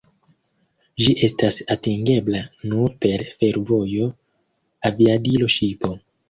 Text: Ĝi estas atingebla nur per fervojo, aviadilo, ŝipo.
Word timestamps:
Ĝi 1.01 1.11
estas 1.27 1.59
atingebla 1.75 2.41
nur 2.71 2.95
per 3.05 3.25
fervojo, 3.43 4.09
aviadilo, 4.91 5.53
ŝipo. 5.59 5.95